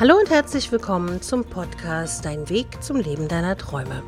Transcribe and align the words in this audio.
Hallo 0.00 0.16
und 0.16 0.30
herzlich 0.30 0.72
willkommen 0.72 1.20
zum 1.20 1.44
Podcast 1.44 2.24
Dein 2.24 2.48
Weg 2.48 2.82
zum 2.82 2.96
Leben 2.96 3.28
deiner 3.28 3.54
Träume. 3.58 4.02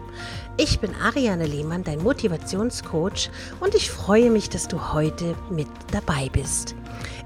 Ich 0.56 0.80
bin 0.80 0.94
Ariane 0.94 1.44
Lehmann, 1.44 1.84
dein 1.84 2.02
Motivationscoach 2.02 3.28
und 3.60 3.74
ich 3.74 3.90
freue 3.90 4.30
mich, 4.30 4.48
dass 4.48 4.68
du 4.68 4.94
heute 4.94 5.34
mit 5.50 5.68
dabei 5.90 6.30
bist. 6.32 6.74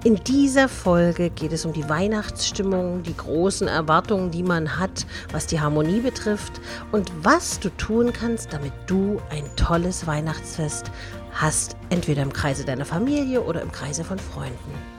In 0.03 0.17
dieser 0.17 0.69
Folge 0.69 1.31
geht 1.31 1.53
es 1.53 1.65
um 1.65 1.75
die 1.75 1.89
Weihnachtsstimmung, 1.89 3.05
die 3.05 3.17
großen 3.17 3.69
Erwartungen, 3.69 4.33
die 4.33 4.43
man 4.43 4.81
hat, 4.81 5.07
was 5.31 5.47
die 5.47 5.61
Harmonie 5.61 6.01
betrifft 6.01 6.61
und 6.91 7.13
was 7.23 7.61
du 7.61 7.69
tun 7.69 8.13
kannst, 8.13 8.53
damit 8.53 8.73
du 8.89 9.23
ein 9.31 9.49
tolles 9.55 10.09
Weihnachtsfest 10.09 10.91
hast, 11.31 11.77
entweder 11.91 12.23
im 12.23 12.33
Kreise 12.33 12.65
deiner 12.65 12.85
Familie 12.85 13.43
oder 13.43 13.63
im 13.63 13.71
Kreise 13.71 14.03
von 14.03 14.19
Freunden. 14.19 14.96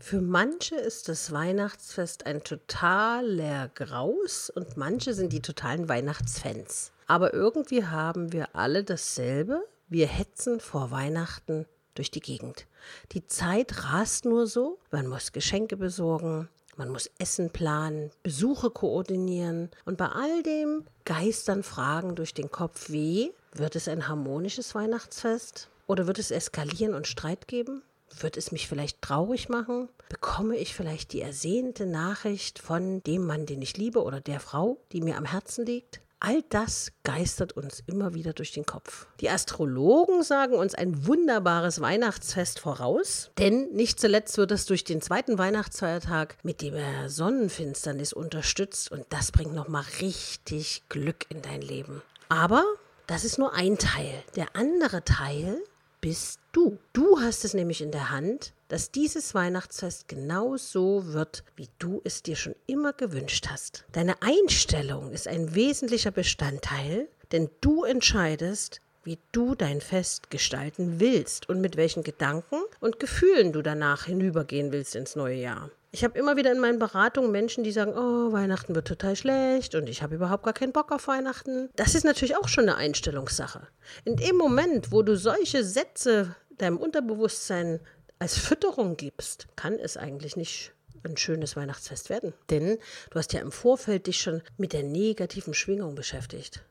Für 0.00 0.20
manche 0.20 0.76
ist 0.76 1.08
das 1.08 1.32
Weihnachtsfest 1.32 2.24
ein 2.24 2.44
totaler 2.44 3.68
Graus 3.74 4.48
und 4.48 4.76
manche 4.76 5.12
sind 5.12 5.32
die 5.32 5.42
totalen 5.42 5.88
Weihnachtsfans. 5.88 6.92
Aber 7.06 7.34
irgendwie 7.34 7.84
haben 7.84 8.32
wir 8.32 8.54
alle 8.54 8.84
dasselbe. 8.84 9.66
Wir 9.88 10.06
hetzen 10.06 10.60
vor 10.60 10.90
Weihnachten 10.90 11.66
durch 11.94 12.10
die 12.10 12.20
Gegend. 12.20 12.66
Die 13.12 13.26
Zeit 13.26 13.84
rast 13.92 14.24
nur 14.24 14.46
so. 14.46 14.78
Man 14.92 15.08
muss 15.08 15.32
Geschenke 15.32 15.76
besorgen, 15.76 16.48
man 16.76 16.90
muss 16.90 17.10
Essen 17.18 17.50
planen, 17.50 18.12
Besuche 18.22 18.70
koordinieren 18.70 19.70
und 19.84 19.98
bei 19.98 20.06
all 20.06 20.44
dem 20.44 20.84
geistern 21.04 21.64
Fragen 21.64 22.14
durch 22.14 22.34
den 22.34 22.52
Kopf 22.52 22.88
wie, 22.90 23.32
wird 23.52 23.74
es 23.74 23.88
ein 23.88 24.06
harmonisches 24.06 24.76
Weihnachtsfest? 24.76 25.68
Oder 25.88 26.06
wird 26.06 26.20
es 26.20 26.30
eskalieren 26.30 26.94
und 26.94 27.08
Streit 27.08 27.48
geben? 27.48 27.82
Wird 28.22 28.36
es 28.36 28.52
mich 28.52 28.68
vielleicht 28.68 29.02
traurig 29.02 29.48
machen? 29.48 29.88
Bekomme 30.08 30.56
ich 30.56 30.74
vielleicht 30.74 31.12
die 31.12 31.20
ersehnte 31.20 31.86
Nachricht 31.86 32.58
von 32.58 33.02
dem 33.02 33.26
Mann, 33.26 33.46
den 33.46 33.62
ich 33.62 33.76
liebe 33.76 34.02
oder 34.02 34.20
der 34.20 34.40
Frau, 34.40 34.78
die 34.92 35.00
mir 35.00 35.16
am 35.16 35.24
Herzen 35.24 35.66
liegt? 35.66 36.00
All 36.20 36.42
das 36.48 36.90
geistert 37.04 37.52
uns 37.52 37.80
immer 37.86 38.12
wieder 38.12 38.32
durch 38.32 38.50
den 38.50 38.66
Kopf. 38.66 39.06
Die 39.20 39.30
Astrologen 39.30 40.24
sagen 40.24 40.54
uns 40.54 40.74
ein 40.74 41.06
wunderbares 41.06 41.80
Weihnachtsfest 41.80 42.58
voraus, 42.58 43.30
denn 43.38 43.70
nicht 43.70 44.00
zuletzt 44.00 44.36
wird 44.36 44.50
es 44.50 44.66
durch 44.66 44.82
den 44.82 45.00
zweiten 45.00 45.38
Weihnachtsfeiertag 45.38 46.36
mit 46.42 46.60
der 46.60 47.08
Sonnenfinsternis 47.08 48.12
unterstützt 48.12 48.90
und 48.90 49.06
das 49.10 49.30
bringt 49.30 49.54
nochmal 49.54 49.84
richtig 50.00 50.82
Glück 50.88 51.26
in 51.28 51.40
dein 51.40 51.62
Leben. 51.62 52.02
Aber 52.28 52.64
das 53.06 53.24
ist 53.24 53.38
nur 53.38 53.54
ein 53.54 53.78
Teil. 53.78 54.12
Der 54.34 54.48
andere 54.54 55.04
Teil 55.04 55.62
bist 56.00 56.40
du. 56.52 56.78
Du 56.92 57.20
hast 57.20 57.44
es 57.44 57.54
nämlich 57.54 57.80
in 57.80 57.90
der 57.90 58.10
Hand, 58.10 58.52
dass 58.68 58.90
dieses 58.90 59.34
Weihnachtsfest 59.34 60.08
genau 60.08 60.56
so 60.56 61.12
wird, 61.12 61.44
wie 61.56 61.68
du 61.78 62.00
es 62.04 62.22
dir 62.22 62.36
schon 62.36 62.54
immer 62.66 62.92
gewünscht 62.92 63.48
hast. 63.50 63.84
Deine 63.92 64.20
Einstellung 64.22 65.12
ist 65.12 65.26
ein 65.26 65.54
wesentlicher 65.54 66.10
Bestandteil, 66.10 67.08
denn 67.32 67.50
du 67.60 67.84
entscheidest, 67.84 68.80
wie 69.04 69.18
du 69.32 69.54
dein 69.54 69.80
Fest 69.80 70.30
gestalten 70.30 71.00
willst 71.00 71.48
und 71.48 71.60
mit 71.60 71.76
welchen 71.76 72.02
Gedanken 72.02 72.60
und 72.80 73.00
Gefühlen 73.00 73.52
du 73.52 73.62
danach 73.62 74.04
hinübergehen 74.04 74.70
willst 74.70 74.94
ins 74.96 75.16
neue 75.16 75.40
Jahr. 75.40 75.70
Ich 75.90 76.04
habe 76.04 76.18
immer 76.18 76.36
wieder 76.36 76.52
in 76.52 76.58
meinen 76.58 76.78
Beratungen 76.78 77.30
Menschen, 77.30 77.64
die 77.64 77.72
sagen, 77.72 77.94
oh, 77.96 78.30
Weihnachten 78.30 78.74
wird 78.74 78.86
total 78.86 79.16
schlecht 79.16 79.74
und 79.74 79.88
ich 79.88 80.02
habe 80.02 80.16
überhaupt 80.16 80.44
gar 80.44 80.52
keinen 80.52 80.72
Bock 80.72 80.92
auf 80.92 81.08
Weihnachten. 81.08 81.70
Das 81.76 81.94
ist 81.94 82.04
natürlich 82.04 82.36
auch 82.36 82.48
schon 82.48 82.68
eine 82.68 82.76
Einstellungssache. 82.76 83.66
In 84.04 84.16
dem 84.16 84.36
Moment, 84.36 84.92
wo 84.92 85.02
du 85.02 85.16
solche 85.16 85.64
Sätze 85.64 86.36
deinem 86.50 86.76
Unterbewusstsein 86.76 87.80
als 88.18 88.36
Fütterung 88.36 88.96
gibst, 88.96 89.46
kann 89.56 89.78
es 89.78 89.96
eigentlich 89.96 90.36
nicht 90.36 90.72
ein 91.04 91.16
schönes 91.16 91.56
Weihnachtsfest 91.56 92.10
werden. 92.10 92.34
Denn 92.50 92.78
du 93.10 93.18
hast 93.18 93.32
ja 93.32 93.40
im 93.40 93.52
Vorfeld 93.52 94.08
dich 94.08 94.20
schon 94.20 94.42
mit 94.58 94.74
der 94.74 94.82
negativen 94.82 95.54
Schwingung 95.54 95.94
beschäftigt 95.94 96.62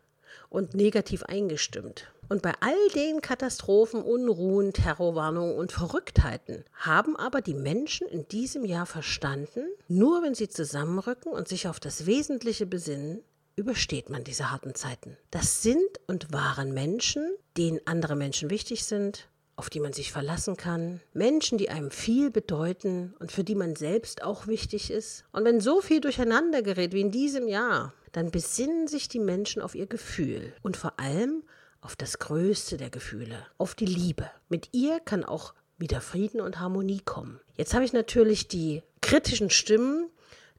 und 0.49 0.75
negativ 0.75 1.23
eingestimmt. 1.23 2.11
Und 2.29 2.41
bei 2.41 2.53
all 2.59 2.89
den 2.93 3.21
Katastrophen, 3.21 4.01
Unruhen, 4.01 4.73
Terrorwarnungen 4.73 5.55
und 5.55 5.71
Verrücktheiten 5.71 6.65
haben 6.73 7.15
aber 7.15 7.41
die 7.41 7.53
Menschen 7.53 8.07
in 8.07 8.27
diesem 8.27 8.65
Jahr 8.65 8.85
verstanden, 8.85 9.67
nur 9.87 10.23
wenn 10.23 10.35
sie 10.35 10.49
zusammenrücken 10.49 11.31
und 11.31 11.47
sich 11.47 11.67
auf 11.67 11.79
das 11.79 12.05
Wesentliche 12.05 12.65
besinnen, 12.65 13.23
übersteht 13.55 14.09
man 14.09 14.23
diese 14.23 14.51
harten 14.51 14.75
Zeiten. 14.75 15.17
Das 15.31 15.63
sind 15.63 15.79
und 16.05 16.31
waren 16.33 16.73
Menschen, 16.73 17.31
denen 17.55 17.79
andere 17.85 18.15
Menschen 18.15 18.49
wichtig 18.49 18.83
sind, 18.83 19.29
auf 19.55 19.71
die 19.71 19.79
man 19.79 19.93
sich 19.93 20.11
verlassen 20.11 20.55
kann, 20.55 21.01
Menschen, 21.13 21.57
die 21.57 21.69
einem 21.69 21.89
viel 21.89 22.29
bedeuten 22.29 23.15
und 23.19 23.31
für 23.31 23.43
die 23.43 23.55
man 23.55 23.75
selbst 23.75 24.21
auch 24.21 24.45
wichtig 24.45 24.91
ist. 24.91 25.25
Und 25.31 25.45
wenn 25.45 25.59
so 25.59 25.81
viel 25.81 25.99
durcheinander 25.99 26.61
gerät 26.61 26.93
wie 26.93 27.01
in 27.01 27.09
diesem 27.09 27.47
Jahr, 27.47 27.93
dann 28.11 28.29
besinnen 28.29 28.87
sich 28.87 29.09
die 29.09 29.19
Menschen 29.19 29.61
auf 29.61 29.73
ihr 29.73 29.87
Gefühl 29.87 30.53
und 30.61 30.77
vor 30.77 30.99
allem 30.99 31.43
auf 31.81 31.95
das 31.95 32.19
Größte 32.19 32.77
der 32.77 32.89
Gefühle, 32.89 33.45
auf 33.57 33.75
die 33.75 33.85
Liebe. 33.85 34.29
Mit 34.49 34.69
ihr 34.73 34.99
kann 34.99 35.23
auch 35.23 35.53
wieder 35.77 36.01
Frieden 36.01 36.41
und 36.41 36.59
Harmonie 36.59 37.01
kommen. 37.03 37.39
Jetzt 37.55 37.73
habe 37.73 37.85
ich 37.85 37.93
natürlich 37.93 38.47
die 38.47 38.83
kritischen 39.01 39.49
Stimmen, 39.49 40.09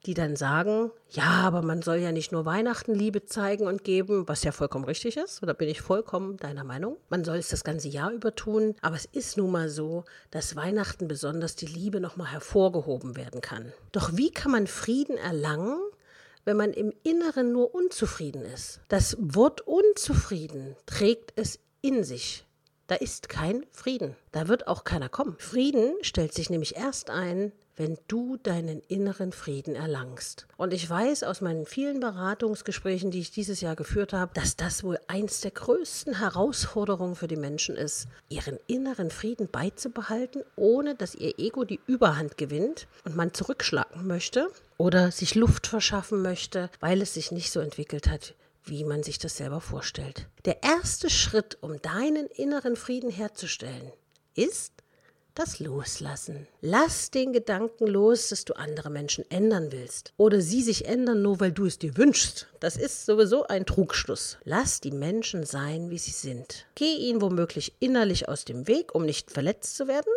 die 0.06 0.14
dann 0.14 0.36
sagen, 0.36 0.90
ja, 1.10 1.42
aber 1.42 1.62
man 1.62 1.82
soll 1.82 1.96
ja 1.96 2.12
nicht 2.12 2.30
nur 2.32 2.44
Weihnachten 2.44 2.94
Liebe 2.94 3.24
zeigen 3.24 3.66
und 3.66 3.84
geben, 3.84 4.28
was 4.28 4.44
ja 4.44 4.52
vollkommen 4.52 4.84
richtig 4.84 5.16
ist, 5.16 5.42
oder 5.42 5.54
bin 5.54 5.68
ich 5.68 5.80
vollkommen 5.80 6.36
deiner 6.36 6.64
Meinung? 6.64 6.96
Man 7.08 7.24
soll 7.24 7.36
es 7.36 7.48
das 7.48 7.64
ganze 7.64 7.88
Jahr 7.88 8.12
über 8.12 8.34
tun, 8.34 8.74
aber 8.80 8.96
es 8.96 9.06
ist 9.06 9.36
nun 9.36 9.50
mal 9.50 9.68
so, 9.68 10.04
dass 10.30 10.56
Weihnachten 10.56 11.08
besonders 11.08 11.56
die 11.56 11.66
Liebe 11.66 12.00
nochmal 12.00 12.30
hervorgehoben 12.30 13.16
werden 13.16 13.40
kann. 13.40 13.72
Doch 13.92 14.16
wie 14.16 14.30
kann 14.30 14.52
man 14.52 14.66
Frieden 14.66 15.16
erlangen, 15.16 15.80
wenn 16.48 16.56
man 16.56 16.72
im 16.72 16.94
Inneren 17.02 17.52
nur 17.52 17.74
unzufrieden 17.74 18.40
ist. 18.40 18.80
Das 18.88 19.18
Wort 19.20 19.60
unzufrieden 19.60 20.76
trägt 20.86 21.34
es 21.36 21.60
in 21.82 22.04
sich. 22.04 22.46
Da 22.86 22.94
ist 22.94 23.28
kein 23.28 23.66
Frieden. 23.70 24.16
Da 24.32 24.48
wird 24.48 24.66
auch 24.66 24.84
keiner 24.84 25.10
kommen. 25.10 25.36
Frieden 25.38 25.92
stellt 26.00 26.32
sich 26.32 26.48
nämlich 26.48 26.74
erst 26.74 27.10
ein, 27.10 27.52
wenn 27.78 27.96
du 28.08 28.36
deinen 28.36 28.82
inneren 28.88 29.32
Frieden 29.32 29.74
erlangst. 29.74 30.46
Und 30.56 30.74
ich 30.74 30.88
weiß 30.88 31.22
aus 31.22 31.40
meinen 31.40 31.64
vielen 31.64 32.00
Beratungsgesprächen, 32.00 33.10
die 33.10 33.20
ich 33.20 33.30
dieses 33.30 33.60
Jahr 33.60 33.76
geführt 33.76 34.12
habe, 34.12 34.32
dass 34.34 34.56
das 34.56 34.82
wohl 34.82 34.98
eins 35.06 35.40
der 35.40 35.52
größten 35.52 36.18
Herausforderungen 36.18 37.14
für 37.14 37.28
die 37.28 37.36
Menschen 37.36 37.76
ist, 37.76 38.08
ihren 38.28 38.58
inneren 38.66 39.10
Frieden 39.10 39.48
beizubehalten, 39.48 40.42
ohne 40.56 40.94
dass 40.96 41.14
ihr 41.14 41.38
Ego 41.38 41.64
die 41.64 41.80
Überhand 41.86 42.36
gewinnt 42.36 42.88
und 43.04 43.16
man 43.16 43.32
zurückschlagen 43.32 44.06
möchte 44.06 44.50
oder 44.76 45.10
sich 45.12 45.34
Luft 45.34 45.66
verschaffen 45.66 46.20
möchte, 46.22 46.70
weil 46.80 47.00
es 47.00 47.14
sich 47.14 47.30
nicht 47.30 47.52
so 47.52 47.60
entwickelt 47.60 48.08
hat, 48.08 48.34
wie 48.64 48.84
man 48.84 49.02
sich 49.02 49.18
das 49.18 49.36
selber 49.36 49.60
vorstellt. 49.60 50.26
Der 50.44 50.62
erste 50.62 51.10
Schritt, 51.10 51.58
um 51.60 51.80
deinen 51.80 52.26
inneren 52.26 52.76
Frieden 52.76 53.10
herzustellen, 53.10 53.92
ist 54.34 54.72
das 55.38 55.60
Loslassen. 55.60 56.48
Lass 56.60 57.10
den 57.10 57.32
Gedanken 57.32 57.86
los, 57.86 58.30
dass 58.30 58.44
du 58.44 58.54
andere 58.54 58.90
Menschen 58.90 59.24
ändern 59.30 59.70
willst 59.70 60.12
oder 60.16 60.40
sie 60.40 60.62
sich 60.62 60.86
ändern, 60.86 61.22
nur 61.22 61.38
weil 61.38 61.52
du 61.52 61.66
es 61.66 61.78
dir 61.78 61.96
wünschst. 61.96 62.48
Das 62.58 62.76
ist 62.76 63.06
sowieso 63.06 63.46
ein 63.46 63.64
Trugschluss. 63.64 64.38
Lass 64.44 64.80
die 64.80 64.90
Menschen 64.90 65.44
sein, 65.44 65.90
wie 65.90 65.98
sie 65.98 66.10
sind. 66.10 66.66
Geh 66.74 66.92
ihnen 66.92 67.22
womöglich 67.22 67.72
innerlich 67.78 68.28
aus 68.28 68.44
dem 68.44 68.66
Weg, 68.66 68.94
um 68.94 69.04
nicht 69.04 69.30
verletzt 69.30 69.76
zu 69.76 69.86
werden 69.86 70.12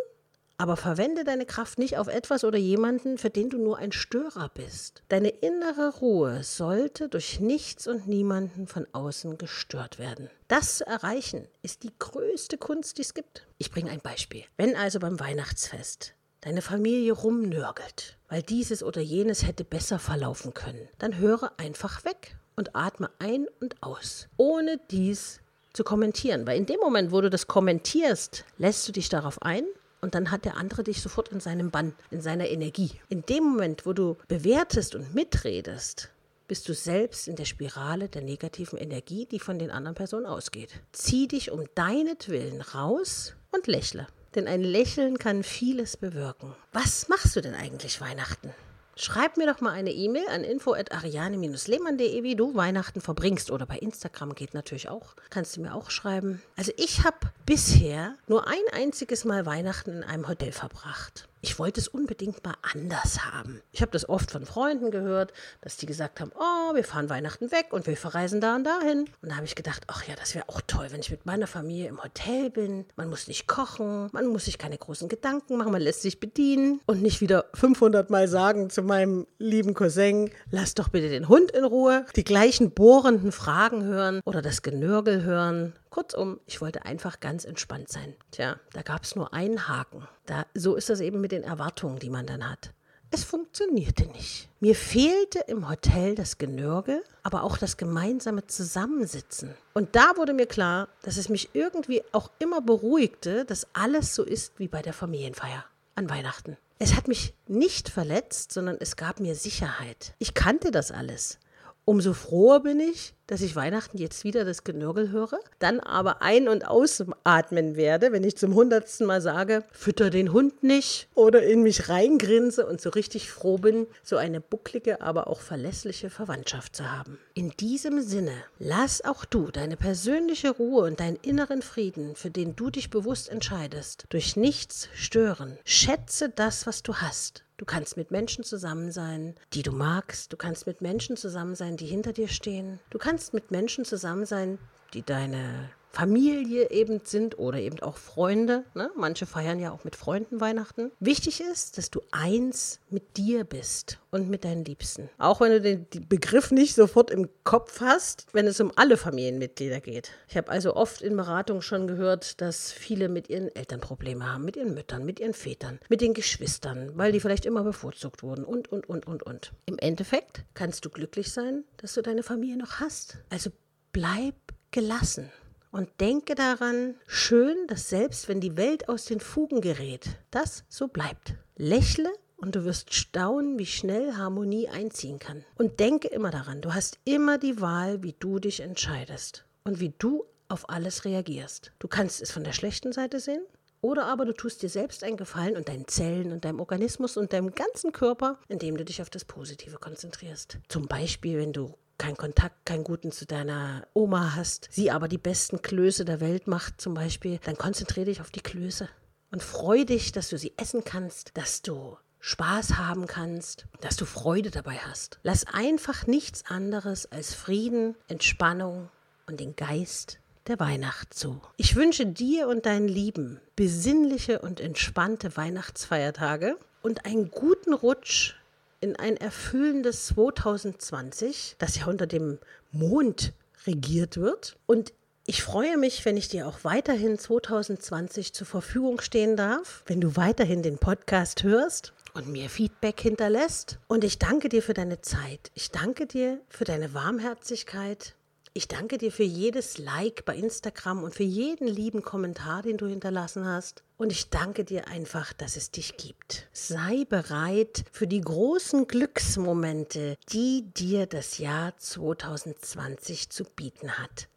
aber 0.62 0.76
verwende 0.76 1.24
deine 1.24 1.44
Kraft 1.44 1.80
nicht 1.80 1.98
auf 1.98 2.06
etwas 2.06 2.44
oder 2.44 2.56
jemanden, 2.56 3.18
für 3.18 3.30
den 3.30 3.50
du 3.50 3.58
nur 3.58 3.78
ein 3.78 3.90
Störer 3.90 4.48
bist. 4.48 5.02
Deine 5.08 5.30
innere 5.30 5.92
Ruhe 5.98 6.44
sollte 6.44 7.08
durch 7.08 7.40
nichts 7.40 7.88
und 7.88 8.06
niemanden 8.06 8.68
von 8.68 8.86
außen 8.92 9.38
gestört 9.38 9.98
werden. 9.98 10.30
Das 10.46 10.78
zu 10.78 10.86
erreichen 10.86 11.48
ist 11.62 11.82
die 11.82 11.90
größte 11.98 12.58
Kunst, 12.58 12.98
die 12.98 13.02
es 13.02 13.12
gibt. 13.12 13.44
Ich 13.58 13.72
bringe 13.72 13.90
ein 13.90 13.98
Beispiel. 13.98 14.44
Wenn 14.56 14.76
also 14.76 15.00
beim 15.00 15.18
Weihnachtsfest 15.18 16.14
deine 16.42 16.62
Familie 16.62 17.12
rumnörgelt, 17.12 18.16
weil 18.28 18.42
dieses 18.42 18.84
oder 18.84 19.00
jenes 19.00 19.44
hätte 19.44 19.64
besser 19.64 19.98
verlaufen 19.98 20.54
können, 20.54 20.88
dann 20.98 21.18
höre 21.18 21.50
einfach 21.56 22.04
weg 22.04 22.36
und 22.54 22.76
atme 22.76 23.10
ein 23.18 23.48
und 23.60 23.82
aus, 23.82 24.28
ohne 24.36 24.78
dies 24.92 25.40
zu 25.72 25.82
kommentieren. 25.82 26.46
Weil 26.46 26.58
in 26.58 26.66
dem 26.66 26.78
Moment, 26.78 27.10
wo 27.10 27.20
du 27.20 27.30
das 27.30 27.48
kommentierst, 27.48 28.44
lässt 28.58 28.86
du 28.86 28.92
dich 28.92 29.08
darauf 29.08 29.42
ein 29.42 29.64
und 30.02 30.14
dann 30.14 30.30
hat 30.30 30.44
der 30.44 30.56
andere 30.56 30.82
dich 30.82 31.00
sofort 31.00 31.28
in 31.28 31.40
seinem 31.40 31.70
Bann, 31.70 31.94
in 32.10 32.20
seiner 32.20 32.48
Energie. 32.48 32.90
In 33.08 33.22
dem 33.22 33.44
Moment, 33.44 33.86
wo 33.86 33.94
du 33.94 34.18
bewertest 34.28 34.94
und 34.94 35.14
mitredest, 35.14 36.10
bist 36.48 36.68
du 36.68 36.74
selbst 36.74 37.28
in 37.28 37.36
der 37.36 37.44
Spirale 37.44 38.08
der 38.08 38.20
negativen 38.20 38.78
Energie, 38.78 39.26
die 39.26 39.38
von 39.38 39.58
den 39.58 39.70
anderen 39.70 39.94
Personen 39.94 40.26
ausgeht. 40.26 40.80
Zieh 40.90 41.28
dich 41.28 41.50
um 41.50 41.64
deinetwillen 41.74 42.60
raus 42.60 43.34
und 43.52 43.66
lächle. 43.68 44.06
Denn 44.34 44.48
ein 44.48 44.62
Lächeln 44.62 45.18
kann 45.18 45.44
vieles 45.44 45.96
bewirken. 45.96 46.54
Was 46.72 47.08
machst 47.08 47.36
du 47.36 47.40
denn 47.40 47.54
eigentlich 47.54 48.00
Weihnachten? 48.00 48.52
Schreib 48.94 49.36
mir 49.38 49.46
doch 49.46 49.60
mal 49.60 49.70
eine 49.70 49.90
E-Mail 49.90 50.28
an 50.28 50.44
info.ariane-lehmann.de, 50.44 52.22
wie 52.22 52.36
du 52.36 52.54
Weihnachten 52.54 53.00
verbringst. 53.00 53.50
Oder 53.50 53.66
bei 53.66 53.78
Instagram 53.78 54.34
geht 54.34 54.54
natürlich 54.54 54.88
auch. 54.88 55.14
Kannst 55.30 55.56
du 55.56 55.62
mir 55.62 55.74
auch 55.74 55.90
schreiben. 55.90 56.42
Also 56.56 56.72
ich 56.76 57.04
habe 57.04 57.18
bisher 57.46 58.14
nur 58.28 58.46
ein 58.46 58.62
einziges 58.72 59.24
Mal 59.24 59.46
Weihnachten 59.46 59.90
in 59.90 60.04
einem 60.04 60.28
Hotel 60.28 60.52
verbracht. 60.52 61.28
Ich 61.44 61.58
wollte 61.58 61.80
es 61.80 61.88
unbedingt 61.88 62.44
mal 62.44 62.54
anders 62.72 63.24
haben. 63.24 63.62
Ich 63.72 63.82
habe 63.82 63.90
das 63.90 64.08
oft 64.08 64.30
von 64.30 64.46
Freunden 64.46 64.92
gehört, 64.92 65.32
dass 65.60 65.76
die 65.76 65.86
gesagt 65.86 66.20
haben, 66.20 66.30
oh, 66.38 66.74
wir 66.76 66.84
fahren 66.84 67.10
Weihnachten 67.10 67.50
weg 67.50 67.66
und 67.72 67.88
wir 67.88 67.96
verreisen 67.96 68.40
da 68.40 68.54
und 68.54 68.62
dahin. 68.62 69.06
Und 69.20 69.28
da 69.28 69.34
habe 69.34 69.44
ich 69.44 69.56
gedacht, 69.56 69.82
ach 69.88 70.06
ja, 70.06 70.14
das 70.14 70.36
wäre 70.36 70.48
auch 70.48 70.60
toll, 70.68 70.86
wenn 70.90 71.00
ich 71.00 71.10
mit 71.10 71.26
meiner 71.26 71.48
Familie 71.48 71.88
im 71.88 72.00
Hotel 72.00 72.48
bin. 72.48 72.84
Man 72.94 73.10
muss 73.10 73.26
nicht 73.26 73.48
kochen, 73.48 74.08
man 74.12 74.28
muss 74.28 74.44
sich 74.44 74.56
keine 74.56 74.78
großen 74.78 75.08
Gedanken 75.08 75.56
machen, 75.56 75.72
man 75.72 75.82
lässt 75.82 76.02
sich 76.02 76.20
bedienen 76.20 76.80
und 76.86 77.02
nicht 77.02 77.20
wieder 77.20 77.46
500 77.54 78.08
Mal 78.08 78.28
sagen 78.28 78.70
zu 78.70 78.82
meinem 78.82 79.26
lieben 79.38 79.74
Cousin, 79.74 80.30
lass 80.52 80.74
doch 80.74 80.90
bitte 80.90 81.08
den 81.08 81.28
Hund 81.28 81.50
in 81.50 81.64
Ruhe, 81.64 82.06
die 82.14 82.22
gleichen 82.22 82.70
bohrenden 82.70 83.32
Fragen 83.32 83.82
hören 83.82 84.20
oder 84.24 84.42
das 84.42 84.62
Genörgel 84.62 85.24
hören. 85.24 85.72
Kurzum, 85.92 86.40
ich 86.46 86.62
wollte 86.62 86.86
einfach 86.86 87.20
ganz 87.20 87.44
entspannt 87.44 87.90
sein. 87.90 88.14
Tja, 88.30 88.56
da 88.72 88.80
gab 88.80 89.04
es 89.04 89.14
nur 89.14 89.34
einen 89.34 89.68
Haken. 89.68 90.08
Da, 90.24 90.46
so 90.54 90.74
ist 90.74 90.88
das 90.88 91.00
eben 91.00 91.20
mit 91.20 91.32
den 91.32 91.42
Erwartungen, 91.42 91.98
die 91.98 92.08
man 92.08 92.24
dann 92.26 92.48
hat. 92.48 92.72
Es 93.10 93.24
funktionierte 93.24 94.06
nicht. 94.06 94.48
Mir 94.58 94.74
fehlte 94.74 95.40
im 95.40 95.68
Hotel 95.68 96.14
das 96.14 96.38
Genörgel, 96.38 97.04
aber 97.22 97.42
auch 97.42 97.58
das 97.58 97.76
gemeinsame 97.76 98.46
Zusammensitzen. 98.46 99.54
Und 99.74 99.94
da 99.94 100.16
wurde 100.16 100.32
mir 100.32 100.46
klar, 100.46 100.88
dass 101.02 101.18
es 101.18 101.28
mich 101.28 101.50
irgendwie 101.52 102.02
auch 102.12 102.30
immer 102.38 102.62
beruhigte, 102.62 103.44
dass 103.44 103.66
alles 103.74 104.14
so 104.14 104.22
ist 104.22 104.58
wie 104.58 104.68
bei 104.68 104.80
der 104.80 104.94
Familienfeier 104.94 105.62
an 105.94 106.08
Weihnachten. 106.08 106.56
Es 106.78 106.96
hat 106.96 107.06
mich 107.06 107.34
nicht 107.48 107.90
verletzt, 107.90 108.52
sondern 108.52 108.78
es 108.80 108.96
gab 108.96 109.20
mir 109.20 109.34
Sicherheit. 109.34 110.14
Ich 110.18 110.32
kannte 110.32 110.70
das 110.70 110.90
alles. 110.90 111.38
Umso 111.84 112.14
froher 112.14 112.60
bin 112.60 112.80
ich, 112.80 113.12
dass 113.32 113.40
ich 113.40 113.56
Weihnachten 113.56 113.96
jetzt 113.96 114.24
wieder 114.24 114.44
das 114.44 114.62
Genörgel 114.62 115.10
höre, 115.10 115.40
dann 115.58 115.80
aber 115.80 116.20
ein- 116.20 116.48
und 116.48 116.68
ausatmen 116.68 117.76
werde, 117.76 118.12
wenn 118.12 118.24
ich 118.24 118.36
zum 118.36 118.54
hundertsten 118.54 119.06
Mal 119.06 119.22
sage, 119.22 119.64
fütter 119.72 120.10
den 120.10 120.34
Hund 120.34 120.62
nicht 120.62 121.08
oder 121.14 121.42
in 121.42 121.62
mich 121.62 121.88
reingrinse 121.88 122.66
und 122.66 122.82
so 122.82 122.90
richtig 122.90 123.30
froh 123.30 123.56
bin, 123.56 123.86
so 124.02 124.18
eine 124.18 124.42
bucklige, 124.42 125.00
aber 125.00 125.28
auch 125.28 125.40
verlässliche 125.40 126.10
Verwandtschaft 126.10 126.76
zu 126.76 126.92
haben. 126.92 127.18
In 127.32 127.52
diesem 127.52 128.02
Sinne, 128.02 128.34
lass 128.58 129.02
auch 129.02 129.24
du 129.24 129.50
deine 129.50 129.78
persönliche 129.78 130.50
Ruhe 130.50 130.84
und 130.84 131.00
deinen 131.00 131.16
inneren 131.22 131.62
Frieden, 131.62 132.14
für 132.16 132.30
den 132.30 132.54
du 132.54 132.68
dich 132.68 132.90
bewusst 132.90 133.30
entscheidest, 133.30 134.04
durch 134.10 134.36
nichts 134.36 134.90
stören. 134.94 135.56
Schätze 135.64 136.28
das, 136.28 136.66
was 136.66 136.82
du 136.82 136.96
hast. 136.96 137.44
Du 137.62 137.66
kannst 137.66 137.96
mit 137.96 138.10
Menschen 138.10 138.42
zusammen 138.42 138.90
sein, 138.90 139.36
die 139.52 139.62
du 139.62 139.70
magst. 139.70 140.32
Du 140.32 140.36
kannst 140.36 140.66
mit 140.66 140.80
Menschen 140.80 141.16
zusammen 141.16 141.54
sein, 141.54 141.76
die 141.76 141.86
hinter 141.86 142.12
dir 142.12 142.26
stehen. 142.26 142.80
Du 142.90 142.98
kannst 143.22 143.34
mit 143.34 143.52
Menschen 143.52 143.84
zusammen 143.84 144.26
sein, 144.26 144.58
die 144.94 145.02
deine 145.02 145.70
Familie 145.92 146.70
eben 146.70 147.00
sind 147.04 147.38
oder 147.38 147.58
eben 147.58 147.80
auch 147.80 147.96
Freunde. 147.96 148.64
Ne? 148.74 148.90
Manche 148.96 149.26
feiern 149.26 149.60
ja 149.60 149.72
auch 149.72 149.84
mit 149.84 149.94
Freunden 149.94 150.40
Weihnachten. 150.40 150.90
Wichtig 151.00 151.40
ist, 151.40 151.76
dass 151.78 151.90
du 151.90 152.00
eins 152.10 152.80
mit 152.88 153.16
dir 153.16 153.44
bist 153.44 153.98
und 154.10 154.28
mit 154.28 154.44
deinen 154.44 154.64
Liebsten. 154.64 155.10
Auch 155.18 155.40
wenn 155.40 155.52
du 155.52 155.60
den 155.60 155.86
Begriff 156.08 156.50
nicht 156.50 156.74
sofort 156.74 157.10
im 157.10 157.28
Kopf 157.44 157.80
hast, 157.80 158.26
wenn 158.32 158.46
es 158.46 158.60
um 158.60 158.72
alle 158.76 158.96
Familienmitglieder 158.96 159.80
geht. 159.80 160.10
Ich 160.28 160.36
habe 160.36 160.50
also 160.50 160.74
oft 160.74 161.02
in 161.02 161.16
Beratungen 161.16 161.62
schon 161.62 161.86
gehört, 161.86 162.40
dass 162.40 162.72
viele 162.72 163.08
mit 163.08 163.28
ihren 163.28 163.54
Eltern 163.54 163.80
Probleme 163.80 164.32
haben, 164.32 164.44
mit 164.44 164.56
ihren 164.56 164.74
Müttern, 164.74 165.04
mit 165.04 165.20
ihren 165.20 165.34
Vätern, 165.34 165.78
mit 165.88 166.00
den 166.00 166.14
Geschwistern, 166.14 166.92
weil 166.94 167.12
die 167.12 167.20
vielleicht 167.20 167.44
immer 167.44 167.64
bevorzugt 167.64 168.22
wurden 168.22 168.44
und, 168.44 168.72
und, 168.72 168.88
und, 168.88 169.06
und, 169.06 169.22
und. 169.22 169.52
Im 169.66 169.78
Endeffekt 169.78 170.44
kannst 170.54 170.84
du 170.84 170.90
glücklich 170.90 171.32
sein, 171.32 171.64
dass 171.76 171.94
du 171.94 172.02
deine 172.02 172.22
Familie 172.22 172.56
noch 172.56 172.80
hast. 172.80 173.18
Also 173.30 173.50
bleib 173.92 174.34
gelassen. 174.70 175.30
Und 175.72 175.88
denke 176.00 176.34
daran, 176.34 176.96
schön, 177.06 177.66
dass 177.66 177.88
selbst 177.88 178.28
wenn 178.28 178.40
die 178.40 178.58
Welt 178.58 178.90
aus 178.90 179.06
den 179.06 179.20
Fugen 179.20 179.62
gerät, 179.62 180.10
das 180.30 180.64
so 180.68 180.86
bleibt. 180.86 181.34
Lächle 181.56 182.12
und 182.36 182.54
du 182.54 182.64
wirst 182.64 182.92
staunen, 182.92 183.58
wie 183.58 183.64
schnell 183.64 184.14
Harmonie 184.14 184.68
einziehen 184.68 185.18
kann. 185.18 185.44
Und 185.56 185.80
denke 185.80 186.08
immer 186.08 186.30
daran, 186.30 186.60
du 186.60 186.74
hast 186.74 186.98
immer 187.04 187.38
die 187.38 187.62
Wahl, 187.62 188.02
wie 188.02 188.14
du 188.18 188.38
dich 188.38 188.60
entscheidest 188.60 189.46
und 189.64 189.80
wie 189.80 189.94
du 189.98 190.26
auf 190.48 190.68
alles 190.68 191.06
reagierst. 191.06 191.72
Du 191.78 191.88
kannst 191.88 192.20
es 192.20 192.30
von 192.30 192.44
der 192.44 192.52
schlechten 192.52 192.92
Seite 192.92 193.18
sehen 193.18 193.42
oder 193.80 194.04
aber 194.04 194.26
du 194.26 194.34
tust 194.34 194.62
dir 194.62 194.68
selbst 194.68 195.02
einen 195.02 195.16
Gefallen 195.16 195.56
und 195.56 195.68
deinen 195.68 195.88
Zellen 195.88 196.32
und 196.32 196.44
deinem 196.44 196.60
Organismus 196.60 197.16
und 197.16 197.32
deinem 197.32 197.54
ganzen 197.54 197.92
Körper, 197.92 198.38
indem 198.48 198.76
du 198.76 198.84
dich 198.84 199.00
auf 199.00 199.08
das 199.08 199.24
Positive 199.24 199.78
konzentrierst. 199.78 200.58
Zum 200.68 200.86
Beispiel, 200.86 201.38
wenn 201.38 201.54
du 201.54 201.74
keinen 202.02 202.16
Kontakt, 202.16 202.66
keinen 202.66 202.82
guten 202.82 203.12
zu 203.12 203.26
deiner 203.26 203.86
Oma 203.94 204.34
hast, 204.34 204.68
sie 204.72 204.90
aber 204.90 205.06
die 205.06 205.18
besten 205.18 205.62
Klöße 205.62 206.04
der 206.04 206.20
Welt 206.20 206.48
macht 206.48 206.80
zum 206.80 206.94
Beispiel, 206.94 207.38
dann 207.44 207.56
konzentriere 207.56 208.06
dich 208.06 208.20
auf 208.20 208.32
die 208.32 208.40
Klöße 208.40 208.88
und 209.30 209.40
freu 209.40 209.84
dich, 209.84 210.10
dass 210.10 210.28
du 210.28 210.36
sie 210.36 210.52
essen 210.56 210.82
kannst, 210.82 211.30
dass 211.34 211.62
du 211.62 211.96
Spaß 212.18 212.76
haben 212.76 213.06
kannst, 213.06 213.66
dass 213.82 213.94
du 213.94 214.04
Freude 214.04 214.50
dabei 214.50 214.78
hast. 214.78 215.20
Lass 215.22 215.46
einfach 215.46 216.08
nichts 216.08 216.44
anderes 216.46 217.06
als 217.06 217.34
Frieden, 217.34 217.94
Entspannung 218.08 218.88
und 219.26 219.38
den 219.38 219.54
Geist 219.54 220.18
der 220.48 220.58
Weihnacht 220.58 221.14
zu. 221.14 221.40
Ich 221.56 221.76
wünsche 221.76 222.04
dir 222.04 222.48
und 222.48 222.66
deinen 222.66 222.88
Lieben 222.88 223.40
besinnliche 223.54 224.40
und 224.40 224.58
entspannte 224.58 225.36
Weihnachtsfeiertage 225.36 226.58
und 226.82 227.06
einen 227.06 227.30
guten 227.30 227.74
Rutsch 227.74 228.34
in 228.82 228.96
ein 228.96 229.16
erfüllendes 229.16 230.06
2020, 230.08 231.56
das 231.58 231.78
ja 231.78 231.86
unter 231.86 232.06
dem 232.06 232.38
Mond 232.72 233.32
regiert 233.66 234.16
wird. 234.16 234.56
Und 234.66 234.92
ich 235.24 235.42
freue 235.42 235.78
mich, 235.78 236.04
wenn 236.04 236.16
ich 236.16 236.28
dir 236.28 236.48
auch 236.48 236.64
weiterhin 236.64 237.16
2020 237.16 238.32
zur 238.34 238.46
Verfügung 238.46 239.00
stehen 239.00 239.36
darf, 239.36 239.84
wenn 239.86 240.00
du 240.00 240.16
weiterhin 240.16 240.62
den 240.62 240.78
Podcast 240.78 241.44
hörst 241.44 241.92
und 242.12 242.26
mir 242.26 242.50
Feedback 242.50 243.00
hinterlässt. 243.00 243.78
Und 243.86 244.02
ich 244.02 244.18
danke 244.18 244.48
dir 244.48 244.62
für 244.62 244.74
deine 244.74 245.00
Zeit. 245.00 245.52
Ich 245.54 245.70
danke 245.70 246.06
dir 246.06 246.40
für 246.48 246.64
deine 246.64 246.92
Warmherzigkeit. 246.92 248.16
Ich 248.54 248.68
danke 248.68 248.98
dir 248.98 249.10
für 249.10 249.22
jedes 249.22 249.78
Like 249.78 250.26
bei 250.26 250.36
Instagram 250.36 251.02
und 251.02 251.14
für 251.14 251.22
jeden 251.22 251.66
lieben 251.66 252.02
Kommentar, 252.02 252.60
den 252.60 252.76
du 252.76 252.86
hinterlassen 252.86 253.46
hast. 253.46 253.82
Und 253.96 254.12
ich 254.12 254.28
danke 254.28 254.64
dir 254.64 254.88
einfach, 254.88 255.32
dass 255.32 255.56
es 255.56 255.70
dich 255.70 255.96
gibt. 255.96 256.48
Sei 256.52 257.06
bereit 257.08 257.84
für 257.92 258.06
die 258.06 258.20
großen 258.20 258.86
Glücksmomente, 258.86 260.18
die 260.32 260.66
dir 260.76 261.06
das 261.06 261.38
Jahr 261.38 261.74
2020 261.78 263.30
zu 263.30 263.44
bieten 263.44 263.92
hat. 263.92 264.28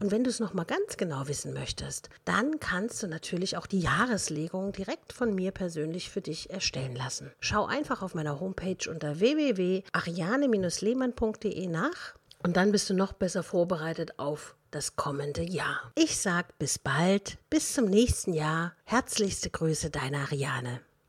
Und 0.00 0.10
wenn 0.10 0.24
du 0.24 0.30
es 0.30 0.40
nochmal 0.40 0.64
ganz 0.64 0.96
genau 0.96 1.28
wissen 1.28 1.52
möchtest, 1.52 2.08
dann 2.24 2.60
kannst 2.60 3.02
du 3.02 3.06
natürlich 3.06 3.58
auch 3.58 3.66
die 3.66 3.80
Jahreslegung 3.80 4.72
direkt 4.72 5.12
von 5.12 5.34
mir 5.34 5.50
persönlich 5.50 6.08
für 6.08 6.22
dich 6.22 6.48
erstellen 6.48 6.96
lassen. 6.96 7.32
Schau 7.38 7.66
einfach 7.66 8.00
auf 8.00 8.14
meiner 8.14 8.40
Homepage 8.40 8.88
unter 8.88 9.20
www.ariane-lehmann.de 9.20 11.66
nach 11.66 12.14
und 12.42 12.56
dann 12.56 12.72
bist 12.72 12.88
du 12.90 12.94
noch 12.94 13.12
besser 13.12 13.42
vorbereitet 13.42 14.18
auf 14.18 14.56
das 14.70 14.96
kommende 14.96 15.42
Jahr. 15.42 15.92
Ich 15.94 16.18
sag 16.18 16.58
bis 16.58 16.78
bald, 16.78 17.38
bis 17.50 17.72
zum 17.74 17.86
nächsten 17.86 18.32
Jahr. 18.32 18.74
Herzlichste 18.84 19.50
Grüße, 19.50 19.90
deine 19.90 20.18
Ariane. 20.18 20.80